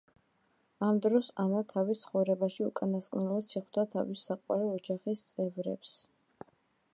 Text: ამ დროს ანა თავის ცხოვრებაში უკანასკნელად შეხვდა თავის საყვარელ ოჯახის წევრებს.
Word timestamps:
ამ 0.85 0.99
დროს 1.05 1.27
ანა 1.43 1.59
თავის 1.73 2.01
ცხოვრებაში 2.05 2.65
უკანასკნელად 2.69 3.53
შეხვდა 3.57 3.85
თავის 3.97 4.25
საყვარელ 4.31 4.75
ოჯახის 4.79 5.23
წევრებს. 5.29 5.95